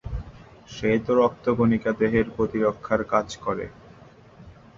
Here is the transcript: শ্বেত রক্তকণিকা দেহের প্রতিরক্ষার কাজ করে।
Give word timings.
শ্বেত 0.69 1.05
রক্তকণিকা 1.19 1.91
দেহের 1.99 2.27
প্রতিরক্ষার 2.35 3.01
কাজ 3.03 3.27
করে। 3.37 3.65